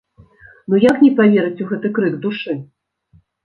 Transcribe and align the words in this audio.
Ну 0.73 0.79
як 0.83 0.97
не 1.07 1.11
паверыць 1.21 1.61
у 1.67 1.69
гэты 1.75 1.95
крык 2.01 2.19
душы? 2.27 2.61